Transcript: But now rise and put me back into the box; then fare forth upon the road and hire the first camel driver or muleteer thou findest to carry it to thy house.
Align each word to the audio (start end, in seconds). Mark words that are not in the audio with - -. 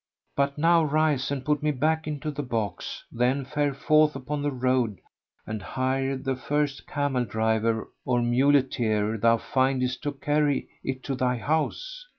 But 0.35 0.57
now 0.57 0.83
rise 0.83 1.29
and 1.29 1.45
put 1.45 1.61
me 1.61 1.69
back 1.69 2.07
into 2.07 2.31
the 2.31 2.41
box; 2.41 3.03
then 3.11 3.45
fare 3.45 3.71
forth 3.75 4.15
upon 4.15 4.41
the 4.41 4.49
road 4.49 4.97
and 5.45 5.61
hire 5.61 6.17
the 6.17 6.35
first 6.35 6.87
camel 6.87 7.23
driver 7.23 7.87
or 8.03 8.23
muleteer 8.23 9.19
thou 9.19 9.37
findest 9.37 10.01
to 10.01 10.13
carry 10.13 10.67
it 10.83 11.03
to 11.03 11.13
thy 11.13 11.37
house. 11.37 12.07